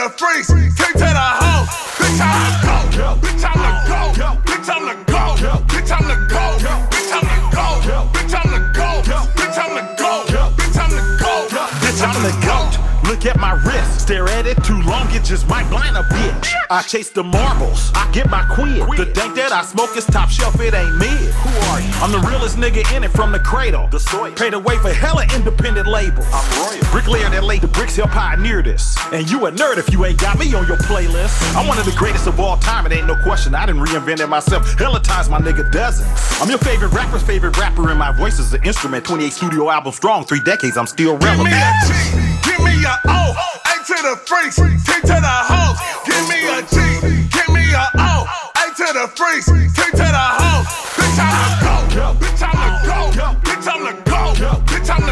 [0.06, 1.66] the the.
[1.98, 5.24] Bitch, I'm the go, bitch, I'm the go, bitch, I'm the go,
[5.66, 6.46] bitch, I'm the go,
[6.94, 7.66] bitch, I'm the go,
[8.14, 11.34] bitch, I'm the go, bitch, I'm the go, bitch, I'm the go,
[11.82, 12.78] bitch, I'm the goat.
[13.10, 16.52] Look at my wrist, stare at it too long, it just might blind a bitch.
[16.70, 18.82] I chase the marbles, I get my quid.
[18.98, 21.12] The dank that I smoke is top shelf, it ain't mid.
[21.12, 21.92] Who are you?
[22.00, 23.88] I'm the realest nigga in it from the cradle.
[23.92, 24.32] The soil.
[24.32, 26.26] Paid away for hella independent labels.
[26.32, 26.84] I'm royal.
[26.92, 28.96] Bricklayer that laid the bricks, he'll pioneer this.
[29.12, 31.36] And you a nerd if you ain't got me on your playlist.
[31.56, 33.54] I'm one of the greatest of all time, it ain't no question.
[33.54, 34.78] I didn't reinvent it myself.
[34.80, 36.08] Hella times my nigga dozens.
[36.42, 39.06] I'm your favorite rapper's favorite rapper, and my voice is an instrument.
[39.06, 41.50] 28 studio albums strong, three decades, I'm still relevant.
[41.50, 43.36] Give me a G, give me a O,
[43.66, 45.78] A to the freaks, T to the hoes.
[46.06, 48.45] Give me a G, give me a O,
[48.76, 50.68] to the freaks, T to the hoes.
[51.00, 55.05] Bitch, I'm the go, bitch, I'm the go, bitch, I'm the go, bitch, I'm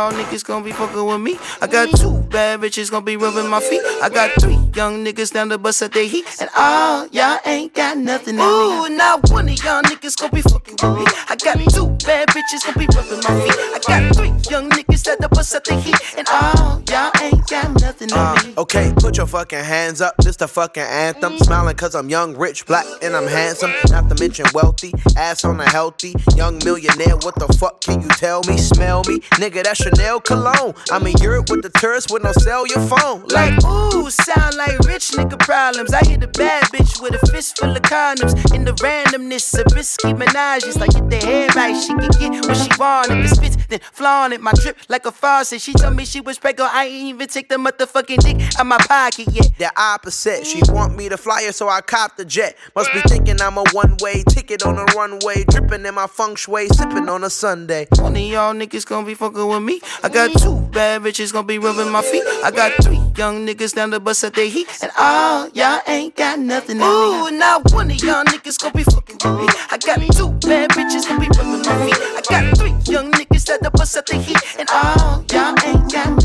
[0.00, 1.38] y'all niggas gonna be fucking with me.
[1.60, 3.80] I got two bad bitches gonna be rubbing my feet.
[4.02, 6.24] I got three young niggas down the bus at their heat.
[6.40, 8.96] And all y'all ain't got nothing in Ooh, me.
[8.96, 11.04] not one of y'all niggas gonna be fucking with me.
[11.28, 13.56] I got two bad bitches gonna be rubbing my feet.
[13.74, 15.96] I got three young niggas at the bus at their heat.
[16.16, 18.54] And all y'all ain't got nothing in Uh, me.
[18.58, 20.14] okay, put your fucking hands up.
[20.18, 21.38] This the fucking anthem.
[21.38, 23.72] Smiling cause I'm young, rich, black, and I'm handsome.
[23.90, 24.92] Not to mention wealthy.
[25.16, 26.14] Ass on a healthy.
[26.36, 27.16] Young millionaire.
[27.18, 28.56] What the fuck can you tell me?
[28.58, 29.20] Smell me?
[29.40, 30.74] Nigga, that's Chanel cologne.
[30.92, 33.26] I'm in Europe with the tourists with no cell your phone.
[33.28, 35.92] Like, ooh, sound like rich nigga problems.
[35.92, 38.32] I hit a bad bitch with a fist full of condoms.
[38.54, 40.78] In the randomness of risky menages.
[40.78, 43.10] Like, get the head right, she can get what she want.
[43.10, 44.40] If it spits, then flaunt it.
[44.40, 45.60] My drip like a faucet.
[45.60, 46.72] She told me she was pregnant.
[46.72, 49.50] I ain't even take the motherfucking dick out my pocket yet.
[49.58, 50.46] The opposite.
[50.46, 52.56] She want me to fly her, so I cop the jet.
[52.76, 55.44] Must be thinking I'm a one way ticket on a runway.
[55.50, 57.88] Dripping in my feng shui, sipping on a Sunday.
[57.98, 59.80] One of y'all niggas gonna be fucking with me.
[60.04, 62.22] I got two bad bitches gonna be rubbing my feet.
[62.44, 64.68] I got three young niggas down the bus at their heat.
[64.82, 67.38] And all y'all ain't got nothing in Ooh, me.
[67.38, 69.46] not one of y'all niggas gonna be fucking with me.
[69.70, 71.96] I got two bad bitches gonna be rubbing my feet.
[72.16, 74.38] I got three young niggas at the bus at the heat.
[74.58, 76.19] And all y'all ain't got.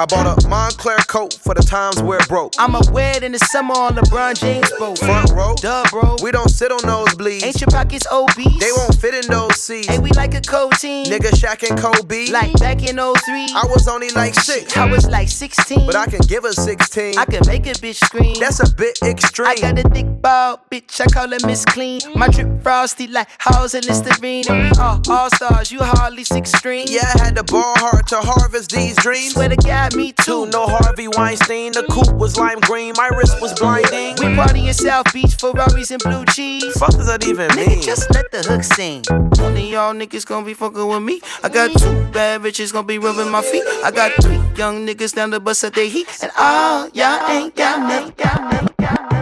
[0.00, 2.52] I bought a Moncler coat for the times where it broke.
[2.56, 4.96] I'ma wear it in the summer on LeBron James boat.
[4.98, 6.14] Front row, Duh, bro.
[6.22, 7.42] we don't sit on nosebleeds.
[7.42, 8.60] Ain't your pockets obese?
[8.60, 9.88] They won't fit in those seats.
[9.88, 11.06] Hey, we like a co team.
[11.06, 12.30] Nigga Shaq and Kobe.
[12.30, 13.48] Like back in 03.
[13.56, 14.76] I was only like six.
[14.76, 15.86] I was like 16.
[15.86, 17.18] But I can give her 16.
[17.18, 18.36] I can make a bitch scream.
[18.38, 19.48] That's a bit extreme.
[19.48, 21.00] I got a thick ball, bitch.
[21.00, 22.00] I call her Miss Clean.
[22.14, 24.44] My drip frosty like house and Listerine.
[24.78, 25.72] All all stars.
[25.72, 26.86] You hardly six string.
[26.88, 29.32] Yeah, I had to ball hard to harvest these dreams.
[29.32, 30.46] Swear to God, me too.
[30.46, 31.72] No Harvey Weinstein.
[31.72, 32.94] The coupe was lime green.
[32.96, 34.16] My wrist was blinding.
[34.20, 36.76] We party in South Beach, Ferraris and blue cheese.
[36.78, 37.82] Fuck does that even Nigga, mean?
[37.82, 39.02] just let the hook sing.
[39.42, 41.20] One of y'all niggas gonna be fucking with me.
[41.42, 43.64] I got two bad bitches gonna be rubbing my feet.
[43.84, 46.08] I got three young niggas down the bus at their heat.
[46.22, 48.14] And all y'all ain't got nothing.
[48.16, 48.68] Got nothing.
[48.80, 49.17] Got nothing.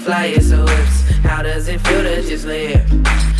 [0.00, 1.02] Flyest of whips.
[1.22, 2.82] How does it feel to just live?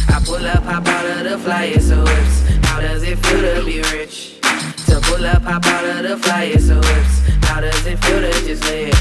[0.08, 2.66] I pull up, hop out of the flyest of whips.
[2.68, 4.40] How does it feel to be rich?
[4.86, 7.20] To pull up, hop out of the flyest of whips.
[7.48, 8.92] How does it feel to just live?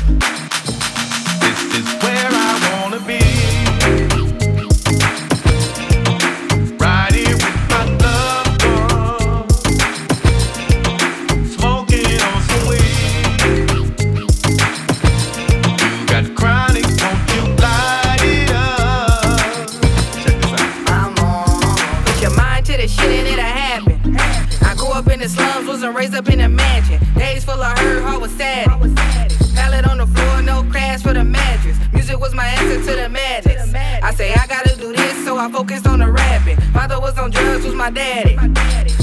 [1.42, 2.39] This is where I
[26.08, 26.98] up in a mansion.
[27.16, 28.68] Days full of hurt, heart was sad.
[29.54, 31.78] Pallet on the floor, no crash for the mattress.
[31.92, 33.74] Music was my answer to the madness.
[33.76, 36.56] I say I gotta do this, so I focused on the rapping.
[36.72, 38.38] Father was on drugs, was my daddy.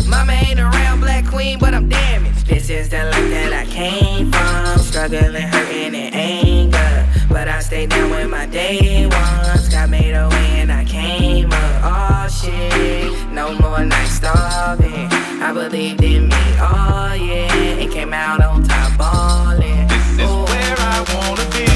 [0.08, 2.46] Mama ain't around, black queen, but I'm damaged.
[2.46, 4.78] This is the life that I came from.
[4.78, 7.06] Struggling, hurting, and anger.
[7.28, 9.68] But I stayed down with my day ones.
[9.68, 11.80] Got made away and I came up.
[11.84, 15.08] Oh shit, no more nights starving.
[15.42, 17.82] I believed in me, oh yeah.
[17.82, 19.88] It came out on top, ballin'.
[19.88, 20.44] This is Ooh.
[20.44, 21.75] where I wanna be.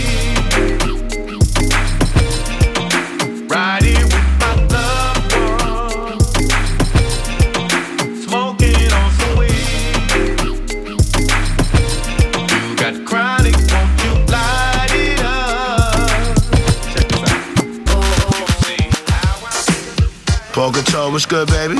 [21.20, 21.74] What's good, baby?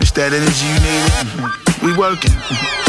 [0.00, 1.82] It's that energy you need.
[1.82, 2.87] We working.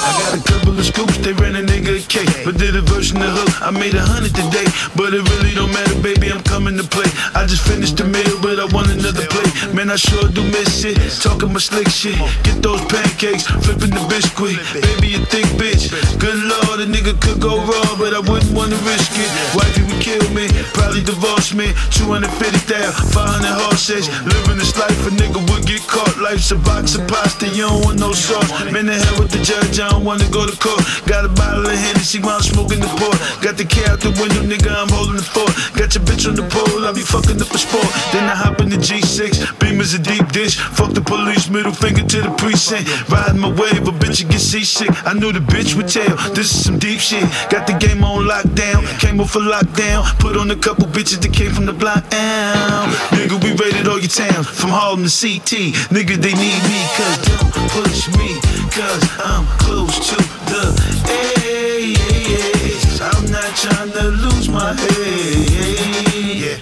[0.00, 2.30] I got a couple of scoops, they ran a nigga a cake.
[2.44, 4.66] But did a version of hook, I made a hundred today.
[4.96, 7.08] But it really don't matter, baby, I'm coming to play.
[7.34, 9.74] I just finished the meal, but I want another plate.
[9.74, 10.98] Man, I sure do miss it.
[11.22, 12.18] Talking my slick shit.
[12.44, 14.58] Get those pancakes, flipping the biscuit.
[14.72, 15.90] Baby, a thick bitch.
[16.18, 19.30] Good lord, a nigga could go wrong, but I wouldn't wanna risk it.
[19.54, 21.74] Wifey would kill me, probably divorce me.
[21.90, 24.08] 250,000, 500 horses.
[24.24, 26.16] Living this life, a nigga would get caught.
[26.18, 28.50] Life's a box of pasta, you don't want no sauce.
[28.72, 30.82] Man, the hell with the judge, don't wanna go to court.
[31.06, 33.18] Got a bottle of Hennessy while I'm smoking the port.
[33.42, 35.52] Got the key out the window, nigga, I'm holding the fort.
[35.74, 37.88] Got your bitch on the pole, I be fucking up a sport.
[38.12, 40.58] Then I hop in the G6, beam is a deep dish.
[40.58, 42.86] Fuck the police, middle finger to the precinct.
[43.10, 44.90] Riding my wave, a bitch you get seasick.
[45.06, 47.24] I knew the bitch would tell, this is some deep shit.
[47.48, 50.04] Got the game on lockdown, came off a lockdown.
[50.18, 52.04] Put on a couple bitches that came from the block.
[52.12, 53.08] Ow.
[53.16, 55.72] Nigga, we raided all your towns, from Harlem to CT.
[55.94, 58.36] Nigga, they need me, cause don't push me,
[58.70, 60.16] cause I'm close to
[60.50, 60.64] the
[61.08, 63.00] edge.
[63.00, 66.08] I'm not trying to lose my head.
[66.34, 66.56] Yeah.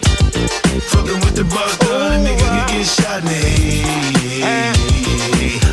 [0.91, 3.33] Fucking with the boss, the nigga can get shot in the
[4.45, 4.77] head.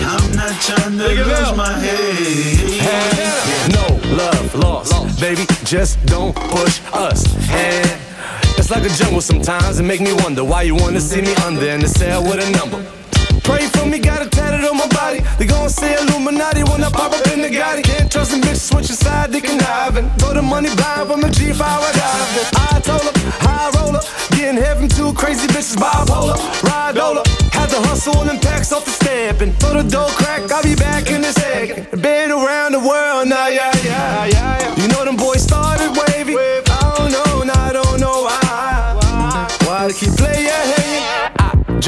[0.06, 3.04] I'm not trying to lose my head.
[3.72, 3.86] No
[4.16, 5.46] love lost, baby.
[5.66, 7.26] Just don't push us.
[7.50, 8.00] And
[8.58, 9.80] it's like a jungle sometimes.
[9.80, 12.50] It make me wonder why you wanna see me under in the cell with a
[12.58, 13.03] number.
[13.44, 15.20] Pray for me, got it tatted on my body.
[15.38, 17.84] They gon' say Illuminati when I pop up in the Gotti.
[17.84, 20.10] Can't trust them bitches switching side, they conniving.
[20.18, 22.48] Throw the money blind from the G5 I diving.
[22.56, 23.14] I told her,
[23.44, 26.38] high roller, getting heaven two crazy bitches bipolar.
[26.64, 30.50] Ride roller, had to hustle and packs off the step and throw the door crack.
[30.52, 32.02] I'll be back in a second.
[32.02, 33.72] Been around the world now, yeah.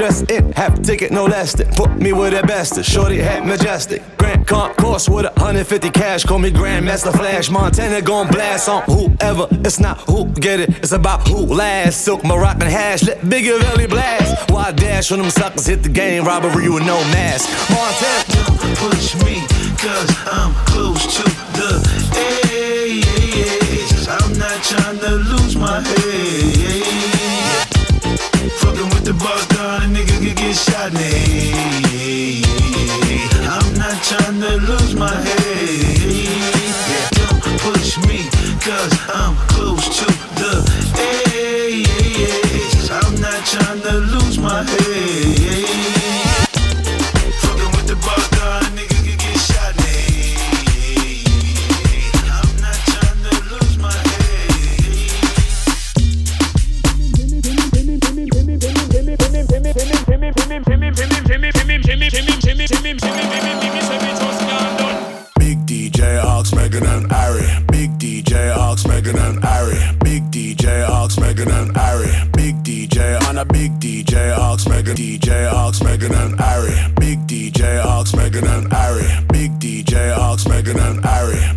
[0.06, 1.68] Just in, half ticket, no less than.
[1.74, 2.84] Put me with the best.
[2.86, 4.04] Shorty hat majestic.
[4.18, 6.24] Grand concourse with a 150 cash.
[6.24, 7.50] Call me Grandmaster Flash.
[7.50, 9.48] Montana gon' blast on whoever.
[9.66, 12.02] It's not who get it, it's about who last.
[12.02, 14.52] Silk Moroccan hash, let Biggie Valley blast.
[14.52, 16.24] Why dash when them suckers hit the game?
[16.24, 17.50] Robbery with no mask.
[17.72, 18.76] Montana.
[18.76, 19.42] Push me,
[19.80, 21.24] cause I'm close to
[21.58, 21.82] the
[22.14, 23.08] edge.
[24.08, 26.86] I'm not trying to lose my head.
[28.62, 29.45] Fucking with the boss
[33.46, 34.02] I'm not
[34.40, 36.72] to lose my head.
[37.12, 38.30] Don't push me,
[38.62, 40.06] cause I'm close to
[40.40, 40.64] the
[40.98, 42.90] edge.
[42.90, 45.95] I'm not trying to lose my head.
[66.84, 67.48] And Ari.
[67.68, 69.78] Big DJ Ox, Megan and Ari.
[70.04, 72.12] Big DJ Ox, Megan and Ari.
[72.34, 74.96] Big DJ on a big DJ Ox, Megan.
[74.96, 76.76] DJ Ox, Megan and Ari.
[77.00, 79.08] Big DJ Ox, Megan and Ari.
[79.32, 81.55] Big DJ Ox, Megan and Ari.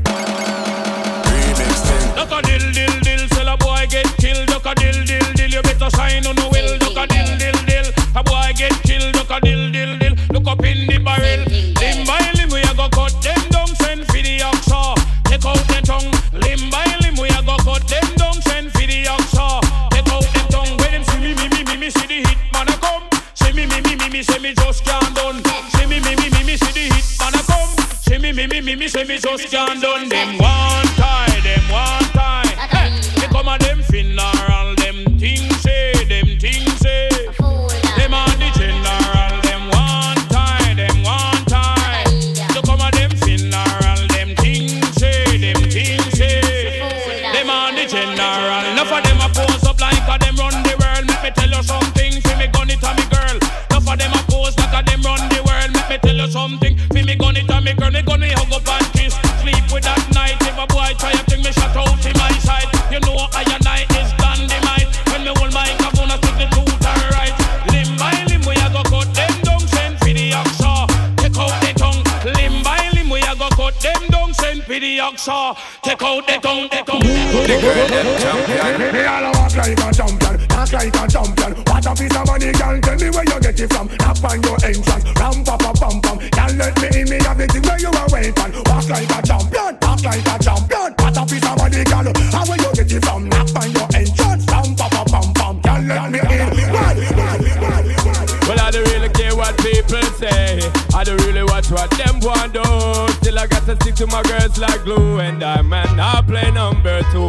[105.19, 105.29] Glue.
[105.29, 107.29] And I man, I play number two.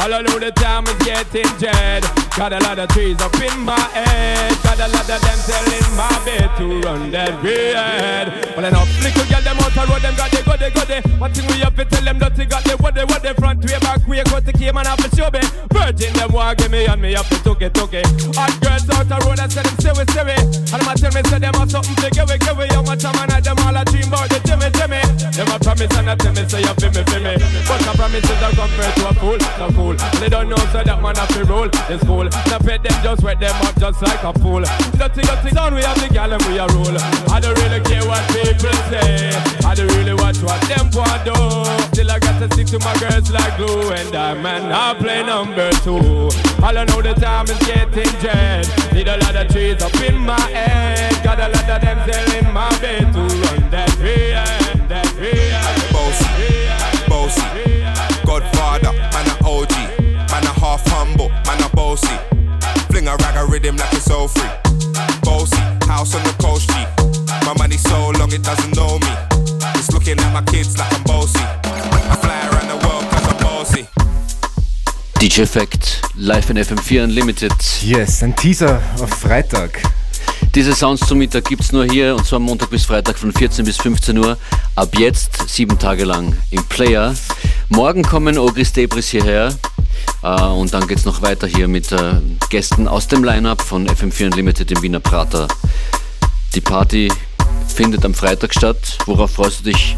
[0.00, 2.02] All I know the time is getting jet.
[2.36, 4.54] Got a lot of trees up in my head.
[4.62, 8.56] Got a lot of them telling my bed to run that red.
[8.56, 11.00] Well, enough little girl, them out the road, them got the go, they go, they.
[11.18, 13.34] One thing we have to tell them that they got the what they, what they
[13.34, 15.42] front way, back way, cut the came and have to show me.
[15.74, 18.06] Virgin, them want give me and me have to took it, took it.
[18.38, 20.38] Hot girls out the road, I said them say we, say we.
[20.72, 23.18] And them a tell me, say them have something to give, give, young much time
[23.18, 25.02] and I them all a dream about the Jimmy, Jimmy.
[25.34, 27.27] Them a promise and I tell me, say you feel me, feel me.
[27.36, 29.96] But a promise is a compare to a fool, no fool.
[30.20, 31.68] They don't know, so that man have to roll.
[31.92, 32.24] It's cool.
[32.24, 34.64] Now pet them, just wet them up just like a fool.
[34.96, 36.96] Dirty, dirty, down we have the gal and we a roll.
[37.28, 39.28] I don't really care what people say.
[39.66, 41.36] I don't really watch what them want do.
[41.92, 43.92] Still I got to stick to my girls like glue.
[43.92, 46.32] And I man, I play number two.
[46.64, 48.64] All I know the time is getting jet.
[48.94, 51.12] Need a lot of trees up in my head.
[51.22, 54.57] Got a lot of them selling my bed to run that way.
[57.28, 59.72] Bossy, bossy, Godfather, man a OG,
[60.30, 62.16] man a half humble, man a bossy.
[62.88, 64.48] Fling a rag a rhythm like it's all free.
[65.22, 66.74] Bossy, house on the coast G.
[67.44, 69.12] My money so long it doesn't know me.
[69.76, 71.44] It's looking at my kids like I'm bossy.
[71.44, 73.82] I fly around the world cause I'm bossy.
[75.20, 77.52] DJ Effect, live in FM4 Unlimited.
[77.82, 79.82] Yes, ein Teaser auf Freitag.
[80.54, 83.64] Diese Sounds zum Mittag gibt es nur hier und zwar Montag bis Freitag von 14
[83.64, 84.36] bis 15 Uhr.
[84.74, 87.14] Ab jetzt sieben Tage lang im Player.
[87.68, 89.54] Morgen kommen Ogris Debris hierher
[90.22, 92.14] äh, und dann geht es noch weiter hier mit äh,
[92.50, 95.48] Gästen aus dem Line-Up von FM4 Unlimited im Wiener Prater.
[96.54, 97.12] Die Party
[97.66, 98.98] findet am Freitag statt.
[99.06, 99.96] Worauf freust du dich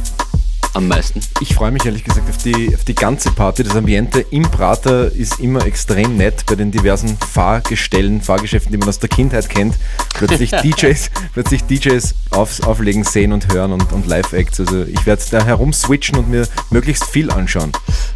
[0.74, 1.20] am meisten?
[1.40, 3.62] Ich freue mich ehrlich gesagt auf die, auf die ganze Party.
[3.62, 8.88] Das Ambiente im Prater ist immer extrem nett bei den diversen Fahrgestellen, Fahrgeschäften, die man
[8.88, 9.76] aus der Kindheit kennt.
[10.14, 14.60] Plötzlich DJs, plötzlich DJs auf, auflegen, sehen und hören und, und Live-Acts.
[14.60, 17.72] Also ich werde da herumswitchen und mir möglichst viel anschauen.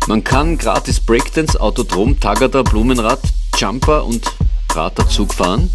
[0.07, 3.21] Man kann gratis Breakdance, Autodrom, Tagada, Blumenrad,
[3.57, 4.31] Jumper und
[4.69, 5.71] Praterzug fahren.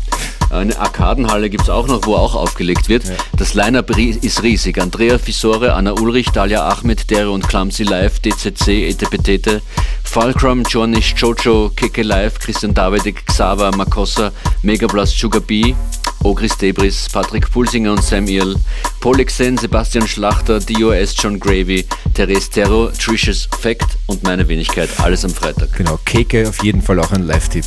[0.50, 3.04] Eine Arkadenhalle gibt es auch noch, wo auch aufgelegt wird.
[3.38, 4.82] Das Line-Up ist riesig.
[4.82, 9.62] Andrea Fisore, Anna Ulrich, Dalia Ahmed, Dere und Clumsy Live, DCC, Etepetete,
[10.04, 14.32] Fulcrum, Johnnish, Jojo, Keke Live, Christian Davidik, Xaver, Makossa,
[14.64, 15.76] Megablast, Sugar B,
[16.24, 18.56] Ogris Debris, Patrick Pulsinger und Sam Earl,
[19.00, 24.89] Polexen, Sebastian Schlachter, DOS, John Gravy, Therese Terro, Tricious Fact und meine Wenigkeit.
[24.97, 25.74] Alles am Freitag.
[25.78, 27.66] Genau, Keke auf jeden Fall auch ein Live-Tipp.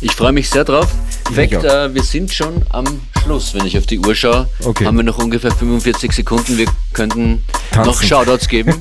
[0.00, 0.88] Ich freue mich sehr drauf.
[1.32, 2.84] Fact, äh, wir sind schon am
[3.22, 3.54] Schluss.
[3.54, 4.84] Wenn ich auf die Uhr schaue, Okay.
[4.86, 6.58] haben wir noch ungefähr 45 Sekunden.
[6.58, 7.90] Wir könnten Tanzen.
[7.90, 8.74] noch Shoutouts geben.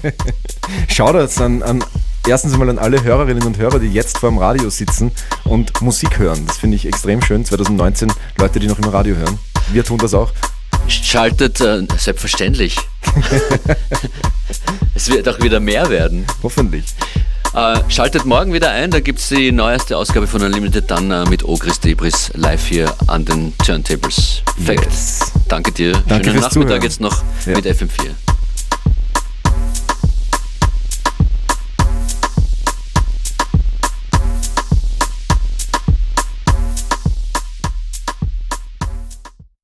[0.90, 1.84] Shoutouts an, an
[2.28, 5.12] erstens einmal an alle Hörerinnen und Hörer, die jetzt vor dem Radio sitzen
[5.46, 6.46] und Musik hören.
[6.48, 7.46] Das finde ich extrem schön.
[7.46, 9.40] 2019 Leute, die noch im Radio hören.
[9.72, 10.32] Wir tun das auch.
[10.88, 12.76] Schaltet, äh, selbstverständlich.
[14.96, 16.26] es wird auch wieder mehr werden.
[16.42, 16.86] Hoffentlich.
[17.56, 21.24] Äh, schaltet morgen wieder ein, da gibt es die neueste Ausgabe von Unlimited dann äh,
[21.30, 24.42] mit Ogris Debris live hier an den Turntables.
[24.66, 24.88] Fact.
[25.50, 25.94] Danke dir.
[26.08, 26.82] Danke Schönen Nachmittag Zuhören.
[26.82, 27.54] jetzt noch Ja.
[27.56, 28.33] mit FM4.